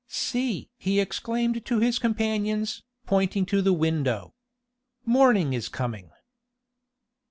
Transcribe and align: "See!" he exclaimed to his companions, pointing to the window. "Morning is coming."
"See!" 0.07 0.71
he 0.79 0.99
exclaimed 0.99 1.63
to 1.65 1.77
his 1.77 1.99
companions, 1.99 2.81
pointing 3.05 3.45
to 3.45 3.61
the 3.61 3.71
window. 3.71 4.33
"Morning 5.05 5.53
is 5.53 5.69
coming." 5.69 6.09